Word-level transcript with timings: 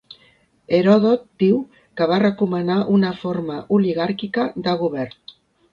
Heròdot 0.77 1.27
diu 1.43 1.59
que 2.01 2.07
va 2.13 2.19
recomanar 2.25 2.81
una 2.97 3.13
forma 3.21 3.61
oligàrquica 3.79 4.53
de 4.69 4.77
govern. 4.85 5.37